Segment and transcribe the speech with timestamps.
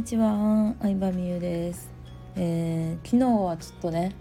[0.00, 1.90] にちは、相葉美優です、
[2.34, 4.16] えー、昨日はちょっとね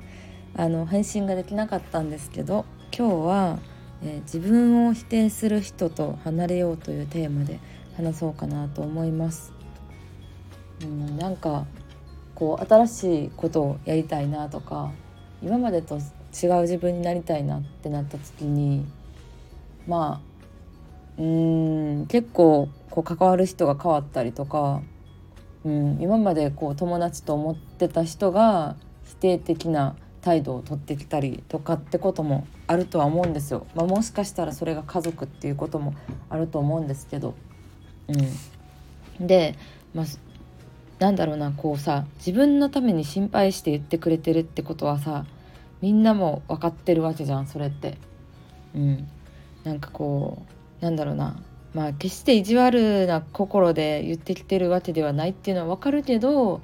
[0.53, 3.59] あの配信ができなかったんですけど今日は、
[4.03, 7.61] えー、自分を否定する人と離れようというテーマで
[7.95, 9.53] 話そうかなと思います。
[10.83, 11.65] うんなんか
[12.35, 14.91] こう新しいことをやりたいなとか
[15.41, 18.85] 今までと違う自分になりたいなってなった時に
[19.87, 20.19] ま
[21.17, 24.81] あうん結構こう関わる人が変わったりとか、
[25.65, 33.65] うん、今までこう友達と思ってた人が否定的な態度を取ってきたりとかってこともあるとは思うんですよ。
[33.75, 35.93] まあ、もしかしたらそれが家族っていうことも
[36.29, 37.35] あると思うんですけど。
[39.19, 39.55] うん、で、
[39.93, 40.05] まあ、
[40.99, 45.25] なんだろうなこうさ自分のために心配して言ってくれてるってことはさ
[45.81, 47.97] みんなも分かってるわけじゃんそれって。
[48.75, 49.07] うん、
[49.63, 50.43] なんかこ
[50.81, 51.41] うなんだろうな
[51.73, 56.61] まあ決して意地悪な心で言ってきてるわけではないっていうのは分かるけど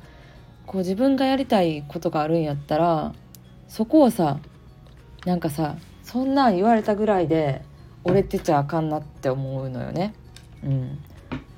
[0.65, 3.13] こう自分がやりたいことがあるんやったら
[3.67, 4.39] そこをさ
[5.25, 7.63] なんかさそんな言われたぐらいで
[8.03, 10.13] 折れてちゃあかんなって思うのよね。
[10.63, 10.99] うん、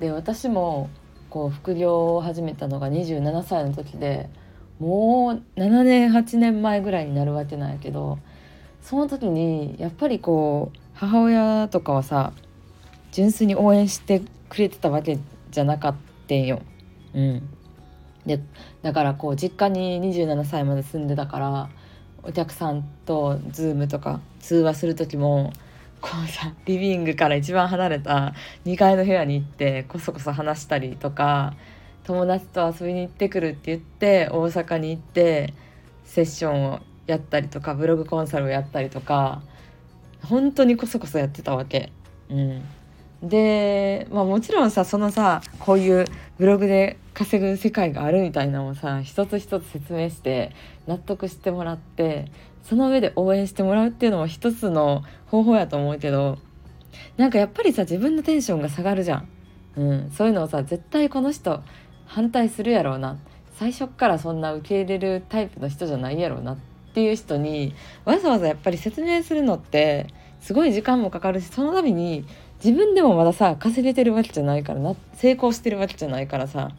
[0.00, 0.88] で私も
[1.30, 4.30] こう副業を始めたのが27歳の時で
[4.78, 8.18] もう7年8年前ぐらいになるわけなんやけど
[8.80, 12.32] その時にやっぱりこう母親とかはさ
[13.18, 15.18] 純粋に応援してくれてたわけ
[15.50, 15.94] じゃなかっ
[16.28, 16.62] たんよ。
[17.12, 17.48] うん、
[18.24, 18.38] で
[18.82, 21.68] だからこう実家に27歳まで住んでたから
[22.22, 25.52] お客さんと Zoom とか通話する時も
[26.00, 28.34] こうさリビングから一番離れた
[28.66, 31.54] 2階の部屋に行ってこそこそ話したりとか
[32.04, 35.54] 友達と遊びに行ってくるって言って大阪に行って
[36.04, 39.42] セッションをやったりとかブログコンサルをやったりとか
[40.22, 41.90] 本当にこそこそやってたわけ。
[42.30, 42.77] うん
[43.22, 46.04] で、まあ、もちろんさそのさこういう
[46.38, 50.52] ブログで稼ぐ世界があるみたいなのをさ一つ一つ説明して
[50.86, 52.30] 納得してもらって
[52.62, 56.38] その上で応援してもらうっていうのも一つの方法やと思うけど
[57.16, 59.28] なんかやっぱりさ自分のテンションが下がるじゃん、
[59.76, 61.62] うん、そういうのをさ絶対この人
[62.06, 63.18] 反対するやろうな。
[63.58, 66.52] 最初っからそんな受け入れるタイプの人じゃないやろうな。
[66.52, 66.56] っ
[66.94, 67.74] ていう人に
[68.04, 70.06] わざわざやっぱり説明するのって
[70.40, 72.24] すごい時間もかかるしその度に
[72.64, 76.72] 自分でもまださ稼げてるわけじゃないからな成功してるわけじゃないからさ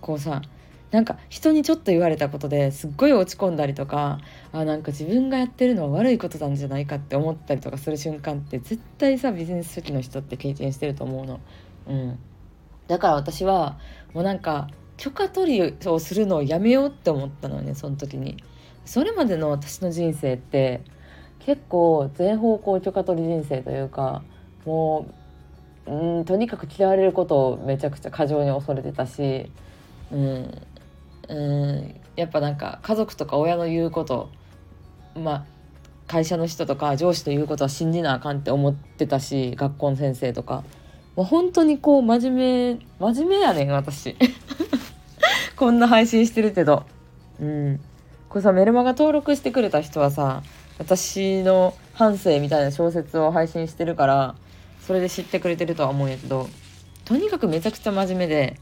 [0.00, 0.42] こうさ
[0.90, 4.18] なんか人にちょっと言われたことですっごい落ち込んだりとか
[4.52, 11.40] あなんか自分がやってるのは悪いことなんじゃないかって思ったりとかする瞬間って絶対さビジネス初期の人って経験してると思うの。
[11.86, 12.18] うん、
[12.88, 13.78] だから私は
[14.12, 18.36] もうなんか許可取りをするのをやめようって思ったのねその時に。
[18.84, 20.82] それまでの私の人生って
[21.38, 24.24] 結構全方向許可取り人生というか
[24.64, 25.06] も
[25.86, 29.50] ううんとにかく嫌われることをめちゃくちゃ過剰に恐れてたし、
[30.12, 30.62] うん、
[31.28, 34.30] うんやっぱなんか家族とか親の言うこと
[35.14, 35.44] まあ
[36.06, 40.64] 会社の人とか上司と言うことは信じなあかんって思ってたし学校の先生とか。
[41.16, 44.16] もう本当にこう真面目真面目やねん私。
[45.56, 46.84] こんな配信してるけど。
[47.40, 47.80] うん。
[48.28, 50.42] これさメルマガ登録してくれた人はさ
[50.78, 54.36] 私の半生みたいな小説を配信してるから
[54.86, 56.48] それで知ってくれてるとは思うんやけど
[57.04, 58.58] とにかくめちゃくちゃ真面目で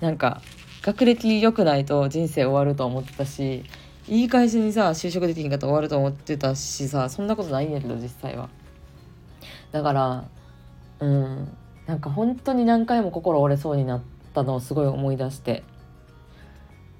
[0.00, 0.42] なんか
[0.82, 3.64] 学歴良くないと人生終わると思ってたし
[4.08, 8.48] いい会社にさ就職できひんかったら終わると思ってたしさそんなことないんやけど実際は。
[9.72, 10.24] だから
[11.00, 11.56] うん
[11.86, 14.02] なんか本当に何回も心折れそうになっ
[14.34, 15.64] たのをすごい思い出して。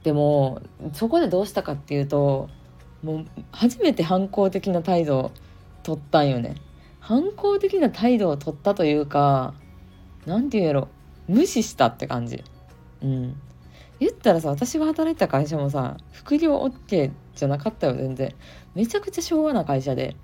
[0.03, 0.63] でも
[0.93, 2.49] そこでどうしたかっていうと
[3.03, 5.31] もう初めて反抗的な態度を
[5.83, 6.57] 取ったんよね。
[7.07, 9.55] 反抗的な態度を取ったというか
[10.27, 10.89] 何て言うやろ
[11.29, 12.43] 無視したって感じ。
[13.01, 13.41] うん。
[14.01, 18.35] 言ったらさ私が働いてた会社もさ副業 OK じゃなかったよ全然。
[18.75, 20.17] めちゃくちゃ昭和な会社で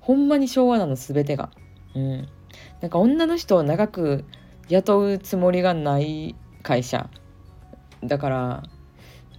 [0.00, 1.48] ほんまに昭和なの全てが。
[1.94, 2.28] うん。
[2.82, 4.26] なんか女の人を長く
[4.68, 7.08] 雇うつもりがない会社。
[8.04, 8.62] だから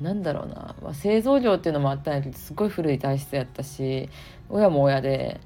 [0.01, 4.09] なんだろうな、まあ、製造業っていうのもあったんやけどすごい古い体質やったし
[4.49, 5.39] 親も親で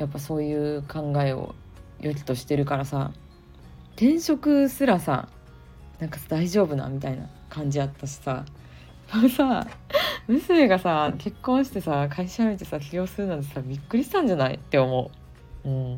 [0.00, 1.54] やっぱそういう考えを
[2.00, 3.12] 良きとしてるからさ
[3.92, 5.28] 転職すらさ
[5.98, 8.46] なんか大丈夫なみたいな感じやったしさ
[9.36, 9.66] さ
[10.26, 15.10] 娘がさ結婚してさ会社辞めてさ起業するなんてさびっくりしたんじゃないって思
[15.64, 15.68] う。
[15.68, 15.92] うん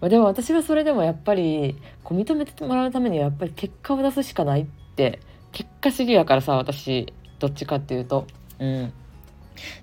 [0.00, 4.66] まあ、でも私はそれでもやっぱりこう認めてもらうためにはやっぱり結果を出すしかないっ
[4.96, 5.20] て
[5.52, 8.26] 結果主義やからさ私どっちかっていうと。
[8.58, 8.92] うん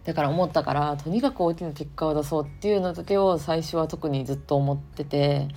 [0.03, 5.47] だから思ったからとにかく大きな結果を出そうっていうのだけを最初は特にずっと思ってて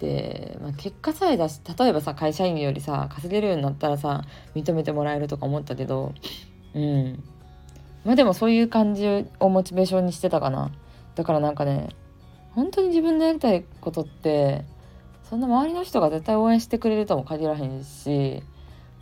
[0.00, 4.24] で、まあ、結果さえ出し例えばさ会社員よりさ稼げるようになったらさ
[4.54, 6.14] 認めてもらえるとか思ったけど
[6.74, 7.22] うん。
[8.04, 10.70] まあでもそういう感じをモチベーションにしてたかな。
[11.14, 11.88] だからなんかね
[12.52, 14.64] 本当に自分のやりたいことって
[15.28, 18.42] そんな周りの人が絶対応援してくれるとも限らへんし、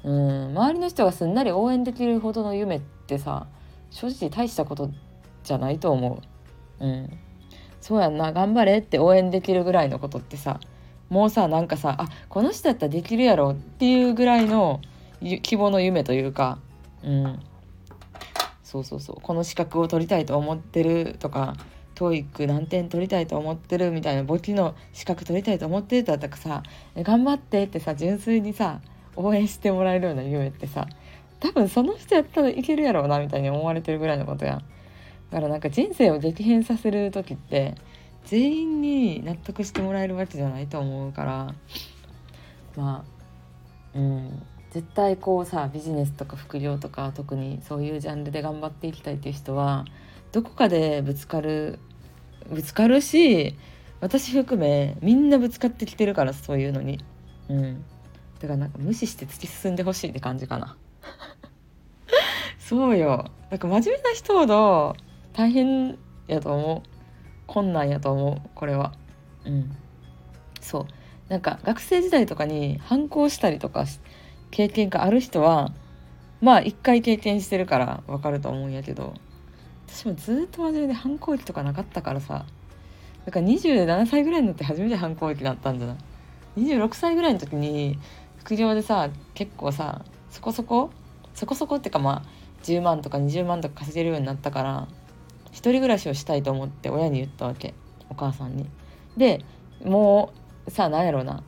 [0.03, 3.47] うん、周りの人がすんなり応援できるほどの夢ってさ
[3.91, 4.91] 正直大したこと
[5.45, 6.23] じゃないと思
[6.81, 6.85] う。
[6.85, 7.11] うん、
[7.81, 8.33] そうやんな。
[8.33, 10.61] 頑張れって応援できるぐらいのことってさ
[11.09, 14.81] もうさなんかさあこの人だったらできるやろっていうぐらいの
[15.43, 16.59] 希望の夢というか、
[17.03, 17.41] うん、
[18.63, 19.21] そうそうそう。
[19.21, 21.57] この資格を取りたいと思ってるとか
[21.97, 26.63] TOEIC 何点取りたいと思ってるみたいな簿記の資格取りたいと思ってるだったらさ
[26.97, 28.81] 頑張ってってさ純粋にさ
[29.17, 30.87] 応援してもらえるような夢ってさ
[31.47, 34.57] 多分その人やったらいけるやろうなみたいに思われてるぐらいのことや。
[34.57, 34.59] ん。
[34.59, 34.65] だ
[35.31, 37.77] からなんか人生を激変させる時って
[38.25, 41.55] 全員に納得してもらえるわけじゃないと思うから。
[42.77, 43.05] ま
[43.95, 44.43] あうん。
[44.73, 49.85] 絶対こうさビジネスとか副業とか特にそういうジャンルで頑張っていきたいっていう人は
[50.33, 51.79] どこかでぶつかる
[52.51, 53.57] ぶつかるし
[54.01, 56.99] 私含めみんなぶつかってきてるからそういうのに。
[57.49, 57.85] うん。
[58.41, 60.77] だからなんか無視して突き進んでほしいって感じかな。
[62.59, 63.31] そうよ。
[63.51, 64.97] なんか真面目な人ほど
[65.33, 66.89] 大変やと思う。
[67.47, 68.93] 困難やと思うこれは。
[69.45, 69.77] うん。
[70.61, 70.87] そう。
[71.29, 73.85] なんか学生時代とかに反抗したりとか
[74.51, 75.73] 経験がある人は
[76.41, 79.15] まあ一回経験してるからわかると思うんやけど
[79.89, 82.47] 私もずっと真面目で反抗期とかなかったからさ。
[83.25, 85.97] だから27歳ぐらいになって初めて反抗期だったんじゃない
[86.59, 87.99] ？26歳ぐらいの時に
[88.39, 90.91] 副業でさ結構さそこそこ？
[91.35, 94.89] そこそこってかまあ10万とか20万とか稼げるようになったから
[95.51, 97.75] 一人暮らしをしたいと思って親に言ったわけ。
[98.09, 98.67] お母さんに。
[99.17, 99.45] で
[99.85, 100.33] も
[100.67, 101.43] うさ何やろうな。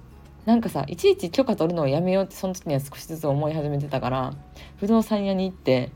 [0.47, 4.33] なんかさいちいち許可取るのをやめようってその時には少しずつ思い始めてたから
[4.79, 5.93] 不動産屋に行って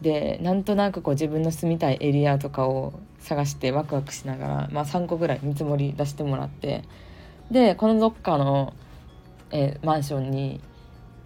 [0.00, 6.82] でなんとなくこう自分の住みたいエリアとかを探してワクワクしながら、まあ、3個ぐらい見積もり出してもらって
[7.52, 8.74] でこのどっかの、
[9.52, 10.60] えー、マンションに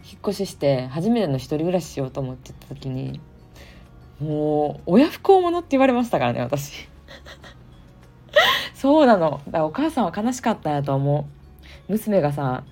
[0.08, 3.20] 引っ越しして初めての一人暮らししようと思ってた時に
[4.20, 6.88] もう親不孝者って言われましたからね私。
[8.75, 9.41] そうなの。
[9.47, 11.26] だからお母さんは悲しかったんやと思
[11.88, 11.93] う。
[11.93, 12.62] 娘がさ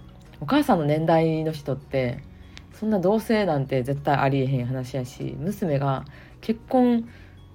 [0.40, 2.22] お母さんの年代の人って
[2.72, 6.04] そんな同性なんて絶対ありえへん話やし娘が
[6.40, 7.08] 結婚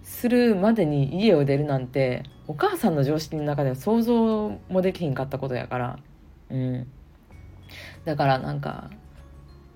[0.04, 6.00] するまでに家を出るなんてお母さんの常識の中では想像もできひんかったことやから。
[6.50, 6.88] うん。
[8.06, 8.90] だからなんか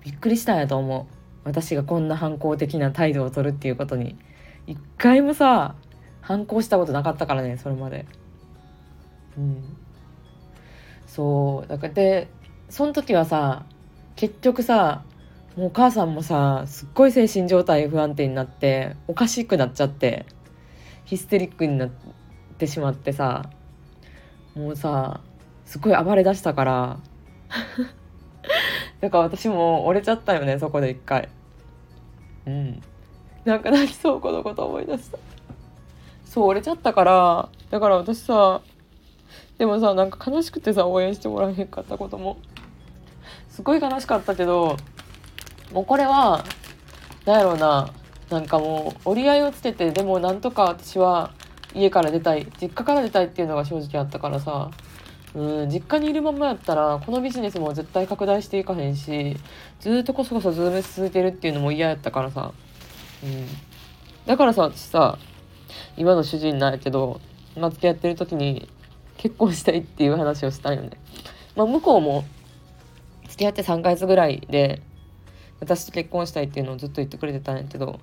[0.04, 1.14] びっくりしたんやと思う。
[1.44, 4.16] 私がこんな反抗的な態度を取るっていうことに。
[4.66, 5.74] 一回もさ
[6.20, 8.06] 反抗したことなかったからねそれまで。
[9.36, 9.76] うん。
[11.06, 11.68] そう。
[11.68, 12.28] だからで
[12.68, 13.64] その時はさ
[14.16, 15.04] 結局さ
[15.56, 20.26] もうお母さんもさすっごい精神状態不安定になっておかしくなっちゃって
[21.04, 21.90] ヒステリックになっ
[22.58, 23.50] てしまってさ
[24.54, 25.20] もうさ
[25.64, 26.98] すっごい暴れだしたから
[29.04, 31.28] だか私も折れちゃったよねそこで一回。
[32.46, 32.82] うん。
[33.44, 35.18] なんか泣きそうこのこと思い出した。
[36.24, 38.62] そう折れちゃったからだから私さ
[39.58, 42.38] でもさなんか悲しくてさ応援してもらえへんかったことも。
[43.50, 44.78] すごい悲しかったけど
[45.74, 46.42] もうこれは
[47.26, 47.90] 何やろうな
[48.30, 51.30] なんかもう折り合いをつけてでもなんとか私は
[51.74, 54.70] 家から出たい実家から出たいっていうのが正直あったからさ。
[55.34, 59.36] うん実家にいるままやったらこのビジネスも絶対拡大していかへんし
[59.80, 62.52] ずっとこそこそズーム続いてるっていうのも嫌やったからさ、
[63.22, 63.46] うん、
[64.26, 65.18] だからさ私さ
[65.96, 67.20] 今の主人なんやけど、
[67.56, 68.68] まあ、付き合ってる時に
[69.16, 70.90] 結婚したいっていう話をしたんよね。
[71.56, 72.24] まあ、向こうも
[73.28, 74.82] 付き合って3ヶ月ぐらいで
[75.60, 78.00] 私と結婚したいっていうのをずっと言ってくれてたんやけど、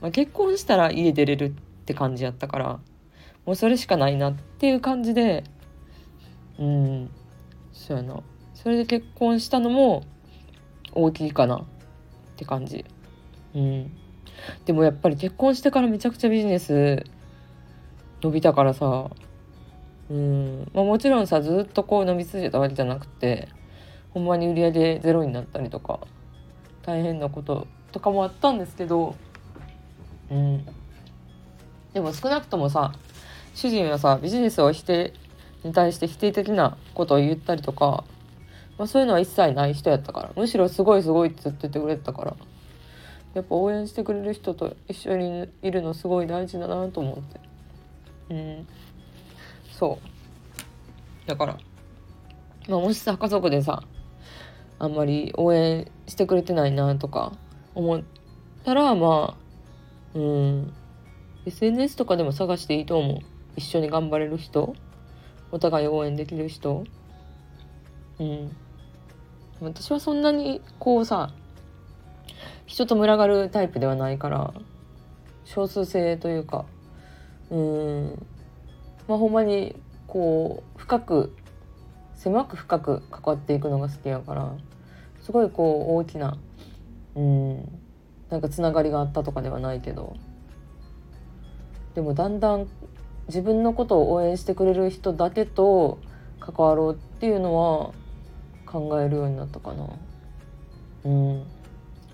[0.00, 1.50] まあ、結婚したら家出れるっ
[1.84, 2.80] て感じやったから
[3.46, 5.44] もうそれしかないなっていう感じで
[6.58, 7.10] うん。
[7.72, 8.20] そうやな。
[8.54, 10.04] それで結婚したのも
[10.92, 11.64] 大きいかなっ
[12.36, 12.84] て感じ。
[13.54, 13.90] うん。
[14.64, 17.04] でもやっぱり結婚してからめちゃくちゃビジネス
[18.22, 19.10] 伸びたからさ。
[20.10, 20.70] うん。
[20.74, 23.48] まあもちろんさずっとこう伸び続けたわけじゃなくて
[24.10, 26.00] ほんまに売り上げゼロになったりとか
[26.82, 29.16] 大変なこととかもあったんですけど
[30.30, 30.66] うん。
[31.94, 32.92] でも少なくともさ
[33.54, 35.14] 主人はさビジネスを否定
[35.64, 38.04] に対して否定的なことを言ったりとか、
[38.78, 42.36] まあ、そういうのは一切ない人やったからむしろすごいすごいって言っててくれたから
[43.34, 47.40] やっぱ応援してくれる人と一緒にいるのすごい大事だなと思って。
[48.30, 48.66] うん。
[49.72, 49.98] そ
[51.26, 51.28] う。
[51.28, 51.58] だから
[52.68, 53.82] まあ、もしさ家族でさ
[54.78, 57.32] あんまり応援してくれてないなとか
[57.74, 58.02] 思っ
[58.64, 59.36] たらま
[60.14, 60.72] あうん。
[61.46, 63.18] SNS とかでも探していいと思う。
[63.56, 64.74] 一緒に頑張れる人。
[65.54, 66.84] お互い応援できる人？
[68.18, 68.50] うん。
[69.60, 71.32] 私はそんなにこうさ
[72.66, 74.52] 人と群がるタイプではないから
[75.44, 76.64] 少数制というか
[77.50, 78.26] うん。
[79.06, 79.76] まあほんまに
[80.08, 81.36] こう深く
[82.16, 84.52] 狭く深く関わっていくのが好きやから
[85.22, 86.36] すごいこう大きな
[87.14, 87.80] うん。
[88.28, 90.16] なんかつながりがあったとかではないけど。
[91.94, 92.66] でもだんだん
[93.28, 95.98] 自分のことを応援してくれる人だけと
[96.40, 97.92] 関わろうっていうのは
[98.66, 99.88] 考えるようになったかな。
[101.04, 101.44] うん。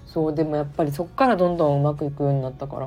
[0.06, 2.86] そうでもやっぱりそっからどんどんうまくいくようになったから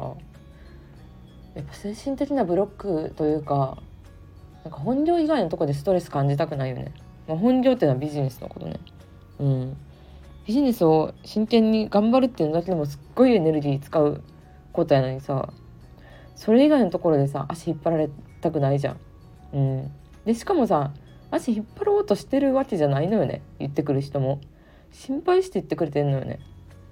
[1.56, 3.78] やっぱ精神的なブロックというか
[4.66, 6.92] なんか本業以外のとこでストレス感じたくないよね、
[7.28, 8.80] まあ、本業っていうのはビジネスのことね。
[9.40, 9.78] うん。
[10.46, 14.22] ビジネスを真剣に頑張るっていうのだけでもすっごいエネルギー使う
[14.74, 15.54] ことやのにさ
[16.44, 18.10] それ以外のところでさ足引っ張られ
[18.42, 18.98] たくないじゃん。
[19.54, 19.92] うん、
[20.26, 20.92] でしかもさ
[21.32, 23.42] 足引っ張ろうとしてるわけじゃないのよね。
[23.60, 24.42] 言ってくる人も。
[24.92, 26.42] 心配して言ってくれてんのよね。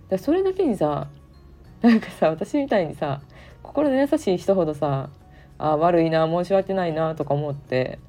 [0.08, 1.10] だそれだけにさ
[1.82, 3.20] なんかさ私みたいにさ
[3.62, 5.10] 心の優しい人ほどさ
[5.58, 8.00] あ悪いな申し訳ないなとか思って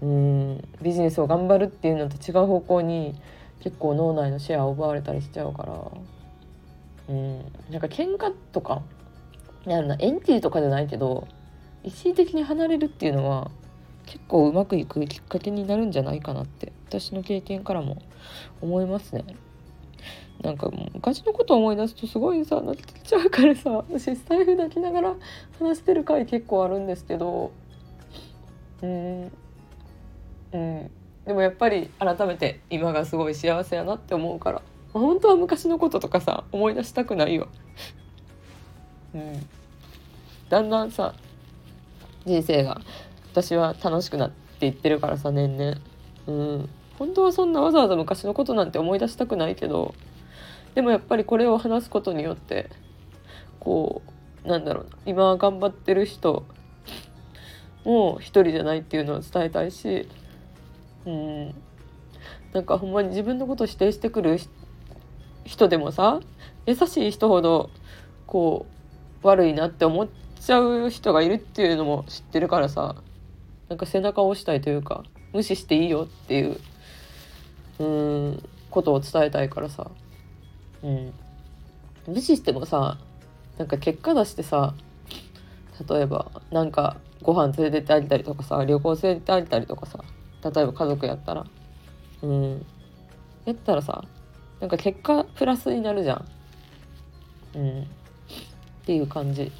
[0.00, 3.20] うんビジネスを頑張るっていうのと違う方向に
[3.64, 5.74] 結構脳内のシェアを奪われたりしちゃうから。
[7.08, 7.38] うん。
[7.68, 8.82] なんか喧嘩とか
[9.66, 11.28] なるなエンティーとかじゃないけど
[11.82, 13.50] 一時的に離れるっていうのは
[14.06, 18.02] 結構うまくいくきっかけになるんじゃないかなって私の経験からも
[18.60, 19.24] 思いますね。
[20.42, 25.14] なんかもう昔のこと思い出すとすごいさ泣けちゃうからさ私スタイフ泣きながら
[25.60, 27.52] 話してる回結構あるんですけど
[28.82, 29.32] うん
[30.52, 30.90] うん
[31.24, 37.46] でもやっぱり改めて今がすごい幸せやなって思うから本当は昔のこととかさ思い出したくないよ
[39.14, 39.46] うん、
[40.48, 41.14] だんだんさ
[42.24, 42.80] 人生が
[43.32, 45.80] 私は楽しくなっていってるからさ年々。
[46.26, 46.68] うん。
[46.98, 49.94] 本当はそんなわざわざ昔のことなんて思い出したくないけど
[50.74, 52.70] でもやっぱりこれを話すことによって
[53.58, 54.02] こ
[54.44, 56.44] うなんだろうな今頑張ってる人
[57.84, 60.08] もう一人じゃないっていうのを伝えたいし
[61.06, 61.54] うん。
[62.52, 64.38] なんかほんまに自分のことを否定してくる
[65.44, 66.20] 人でもさ
[66.66, 67.70] 優しい人ほど
[68.26, 68.81] こう
[69.22, 70.08] 悪いなって思っ
[70.40, 72.96] ちゃう人がいるっていうのも知ってるからさ
[73.68, 76.60] なんか背中を押したいというか無視していいよっていう
[77.78, 79.90] うんことを伝えたいからさ。
[80.82, 81.12] うん。
[82.08, 82.98] 無視してもさ
[83.58, 84.74] なんか結果出してさ
[85.88, 90.02] 例えばなんかご飯連れてってあげたりとかさ旅行連れてってあげたりとかさ
[90.42, 91.46] 例えば家族やったら。
[92.22, 92.66] うん。
[93.44, 94.04] やったらさ
[94.60, 96.28] なんか結果プラスになるじゃん。
[97.54, 97.86] うん。
[98.82, 99.52] っていう感じ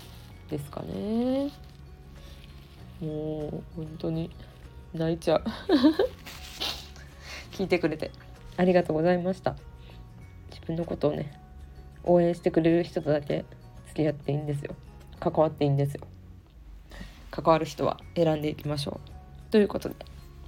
[0.51, 1.51] ですかね。
[3.01, 4.31] もう本当に
[4.93, 5.45] 泣いちゃう。
[7.53, 8.11] 聞いてくれて。
[8.57, 9.57] ありがとうございました。
[10.51, 11.41] 自分のことをね
[12.05, 13.45] 応援してくれる人とだけ
[13.89, 14.75] 付き合っていいんですよ。
[15.21, 16.07] 関わっていいんですよ。
[17.31, 19.51] 関わる人は選んでいきましょう。
[19.51, 19.95] ということで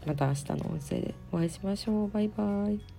[0.05, 2.11] また明日の音声でお会いしましょう。
[2.11, 2.94] バイバイ。